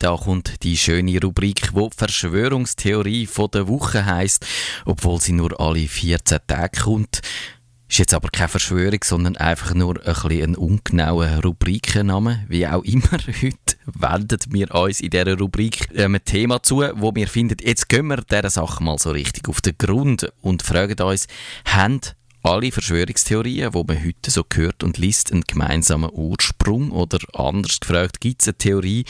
[0.00, 4.46] Da kommt die schöne Rubrik, wo Verschwörungstheorie von der Woche heißt,
[4.86, 7.20] obwohl sie nur alle 14 Tage kommt.
[7.86, 12.46] Ist jetzt aber keine Verschwörung, sondern einfach nur ein, bisschen ein ungenauer Rubrikenname.
[12.48, 13.10] Wie auch immer,
[13.42, 17.90] heute wenden wir uns in dieser Rubrik ähm, ein Thema zu, wo wir finden, jetzt
[17.90, 21.26] gehen wir dieser Sache mal so richtig auf den Grund und fragen uns,
[21.66, 22.00] haben
[22.42, 26.90] alle Verschwörungstheorien, die man heute so hört und liest, einen gemeinsamen Ursprung?
[26.90, 29.04] Oder anders gefragt, gibt es eine Theorie,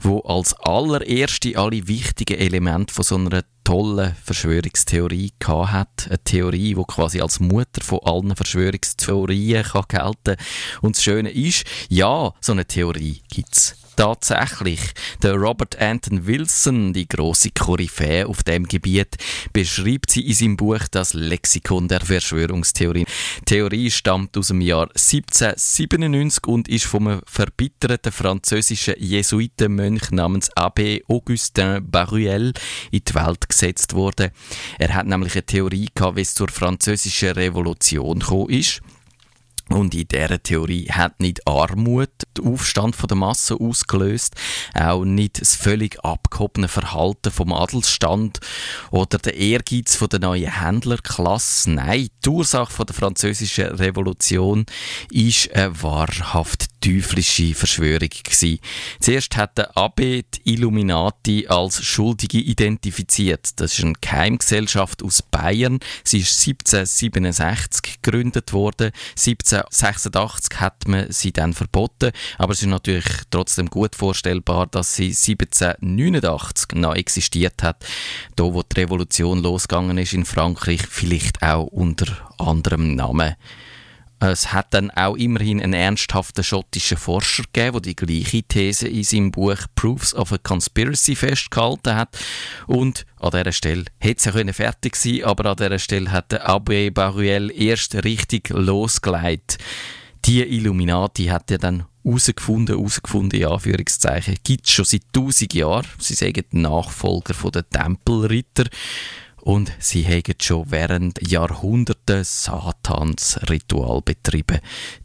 [0.00, 6.06] wo als allererste alle wichtigen Elemente von so einer tollen Verschwörungstheorie hat.
[6.08, 10.36] Eine Theorie, die quasi als Mutter von allen Verschwörungstheorien kann gelten
[10.82, 14.80] Und das Schöne ist, ja, so eine Theorie gibt es tatsächlich.
[15.22, 19.16] Der Robert Anton Wilson, die große Koryphäe auf dem Gebiet,
[19.52, 23.06] beschreibt sie in seinem Buch Das Lexikon der Verschwörungstheorien.
[23.40, 31.02] Die Theorie stammt aus dem Jahr 1797 und ist vom verbitterten französischen Jesuitenmönch namens Abbé
[31.08, 32.52] Augustin Baruel
[32.90, 34.30] in die Welt gesetzt worden.
[34.78, 38.80] Er hat nämlich eine Theorie gehabt, wie es zur französischen Revolution gekommen ist.
[39.70, 44.34] Und in dieser Theorie hat nicht Armut den Aufstand der Masse ausgelöst,
[44.74, 48.40] auch nicht das völlig abgehobene Verhalten vom Adelsstand
[48.90, 51.70] oder der Ehrgeiz der neuen Händlerklasse.
[51.70, 54.66] Nein, die Ursache der französischen Revolution
[55.10, 58.58] ist eine wahrhaft teuflische Verschwörung gewesen.
[59.00, 63.58] Zuerst hat der Abbé die Illuminati als Schuldige identifiziert.
[63.60, 65.80] Das ist eine Geheimgesellschaft aus Bayern.
[66.04, 68.90] Sie ist 1767 gegründet worden.
[69.10, 75.08] 1786 hat man sie dann verboten, aber es ist natürlich trotzdem gut vorstellbar, dass sie
[75.08, 77.84] 1789 noch existiert hat,
[78.36, 82.06] da wo die Revolution losgegangen ist in Frankreich, vielleicht auch unter
[82.38, 83.34] anderem Namen.
[84.20, 89.04] Es hat dann auch immerhin einen ernsthaften schottischen Forscher gegeben, der die gleiche These in
[89.04, 92.16] seinem Buch Proofs of a Conspiracy festgehalten hat.
[92.66, 96.48] Und an dieser Stelle hätte es ja fertig sein aber an dieser Stelle hat der
[96.48, 99.58] Abbé Baruel erst richtig losgelegt.
[100.24, 105.86] Die Illuminati hat er dann herausgefunden, herausgefunden, in Anführungszeichen, gibt es schon seit tausend Jahren.
[105.98, 108.64] Sie sagen Nachfolger der Tempelritter
[109.44, 114.60] und sie haben schon während Jahrhunderten Satans Ritual betrieben.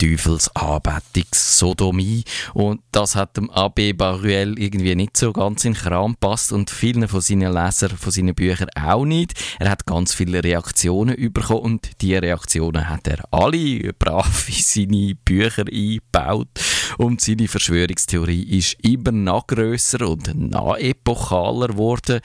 [0.00, 2.24] Teufelsanbetung, Sodomie.
[2.54, 6.70] Und das hat dem Abbé Baruel irgendwie nicht so ganz in den Kram passt und
[6.70, 9.34] vielen von seinen Lesern, von seinen Büchern auch nicht.
[9.58, 15.14] Er hat ganz viele Reaktionen bekommen und diese Reaktionen hat er alle brav in seine
[15.16, 16.48] Bücher eingebaut.
[17.00, 22.20] Und seine Verschwörungstheorie ist immer noch grösser und noch epochaler geworden.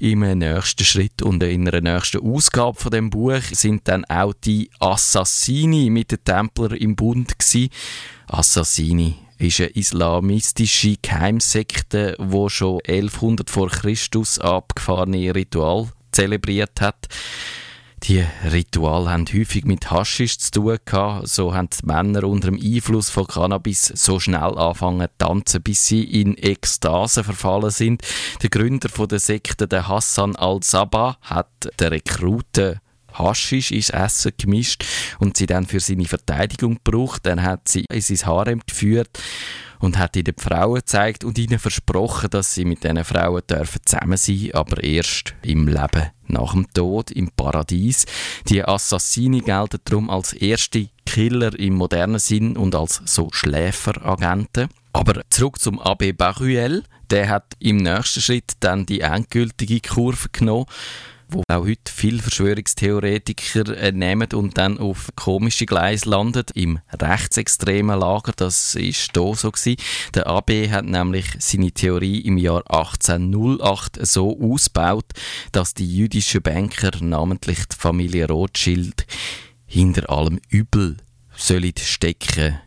[0.00, 4.70] Im nächsten Schritt und in einer nächsten Ausgabe von dem Buch sind dann auch die
[4.80, 7.38] Assassini mit den Templern im Bund.
[7.38, 7.70] Gewesen.
[8.26, 17.08] Assassini ist eine islamistische Geheimsekte, die schon 1100 vor Christus abgefahrene Ritual zelebriert hat.
[18.04, 21.28] Die Rituale haben häufig mit Haschisch zu tun gehabt.
[21.28, 25.86] So haben die Männer unter dem Einfluss von Cannabis so schnell anfangen zu tanzen, bis
[25.86, 28.02] sie in Ekstase verfallen sind.
[28.42, 31.48] Der Gründer der Sekte, der Hassan al-Sabah, hat
[31.80, 32.80] den Rekruten
[33.12, 34.84] Haschisch ins Essen gemischt
[35.18, 37.26] und sie dann für seine Verteidigung gebraucht.
[37.26, 39.18] Dann hat sie in sein Harem geführt
[39.80, 43.80] und hat ihnen die Frauen gezeigt und ihnen versprochen, dass sie mit diesen Frauen dürfen
[43.84, 48.06] zusammen sein, aber erst im Leben nach dem Tod im Paradies.
[48.48, 54.68] Die Assassine gelten darum als erste Killer im modernen Sinn und als so Schläferagenten.
[54.92, 56.84] Aber zurück zum Abbé Baruel.
[57.10, 60.66] Der hat im nächsten Schritt dann die endgültige Kurve genommen
[61.28, 67.98] wo auch heute viele Verschwörungstheoretiker äh, nehmen und dann auf komische Gleise landen, im rechtsextremen
[67.98, 68.32] Lager.
[68.36, 69.76] Das ist da so gewesen.
[70.14, 75.06] Der AB hat nämlich seine Theorie im Jahr 1808 so ausgebaut,
[75.52, 79.06] dass die jüdischen Banker, namentlich die Familie Rothschild,
[79.66, 80.96] hinter allem Übel
[81.36, 82.58] sollen stecken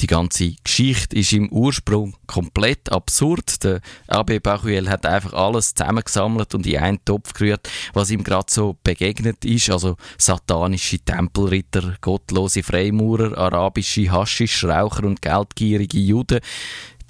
[0.00, 3.64] die ganze Geschichte ist im Ursprung komplett absurd.
[3.64, 8.46] Der AB Bachuel hat einfach alles zusammengesammelt und in einen Topf gerührt, was ihm gerade
[8.50, 9.70] so begegnet ist.
[9.70, 16.40] Also satanische Tempelritter, gottlose Freimaurer, arabische Haschischraucher und geldgierige Juden.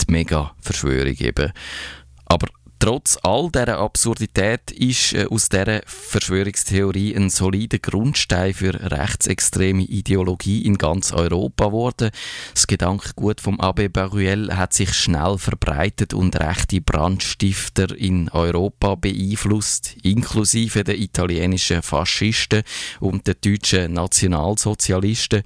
[0.00, 1.52] Die Mega-Verschwörung eben.
[2.26, 2.48] Aber
[2.80, 10.62] Trotz all dieser Absurdität ist äh, aus dieser Verschwörungstheorie ein solider Grundstein für rechtsextreme Ideologie
[10.62, 12.10] in ganz Europa geworden.
[12.54, 19.96] Das Gedankengut vom Abbé Baruel hat sich schnell verbreitet und rechte Brandstifter in Europa beeinflusst,
[20.04, 22.62] inklusive der italienischen Faschisten
[23.00, 25.42] und der deutschen Nationalsozialisten.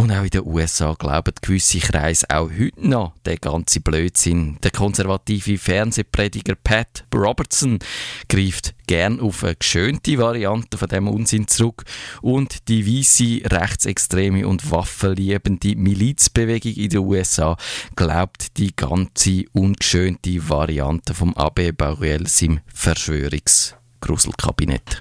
[0.00, 4.56] Und auch in den USA glauben gewisse Kreise auch heute noch der ganze Blödsinn.
[4.62, 7.78] Der konservative Fernsehprediger Pat Robertson
[8.26, 11.84] greift gern auf eine geschönte Variante von dem Unsinn zurück
[12.22, 17.58] und die weiße, rechtsextreme und waffenliebende Milizbewegung in den USA
[17.94, 24.96] glaubt die ganze ungeschönte Variante vom Abe Baruel im Verschwörungsgruselkabinett.